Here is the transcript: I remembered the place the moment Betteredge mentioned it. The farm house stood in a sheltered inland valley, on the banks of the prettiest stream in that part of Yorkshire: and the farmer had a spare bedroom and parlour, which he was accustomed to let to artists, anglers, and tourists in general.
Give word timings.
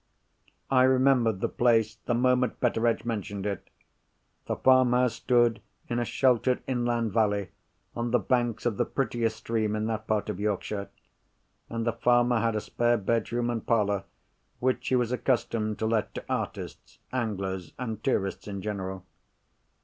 I 0.71 0.81
remembered 0.81 1.41
the 1.41 1.47
place 1.47 1.97
the 2.07 2.15
moment 2.15 2.59
Betteredge 2.59 3.05
mentioned 3.05 3.45
it. 3.45 3.69
The 4.47 4.55
farm 4.55 4.93
house 4.93 5.13
stood 5.13 5.61
in 5.89 5.99
a 5.99 6.05
sheltered 6.05 6.63
inland 6.65 7.13
valley, 7.13 7.49
on 7.95 8.09
the 8.09 8.17
banks 8.17 8.65
of 8.65 8.77
the 8.77 8.85
prettiest 8.85 9.35
stream 9.37 9.75
in 9.75 9.85
that 9.85 10.07
part 10.07 10.27
of 10.27 10.39
Yorkshire: 10.39 10.89
and 11.69 11.85
the 11.85 11.93
farmer 11.93 12.39
had 12.39 12.55
a 12.55 12.61
spare 12.61 12.97
bedroom 12.97 13.51
and 13.51 13.63
parlour, 13.63 14.05
which 14.57 14.87
he 14.87 14.95
was 14.95 15.11
accustomed 15.11 15.77
to 15.77 15.85
let 15.85 16.15
to 16.15 16.25
artists, 16.27 16.97
anglers, 17.13 17.73
and 17.77 18.03
tourists 18.03 18.47
in 18.47 18.63
general. 18.63 19.05